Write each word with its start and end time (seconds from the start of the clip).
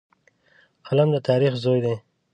قلم 0.87 1.09
د 1.13 1.17
تاریخ 1.27 1.53
زوی 1.63 1.79
دی 1.85 1.95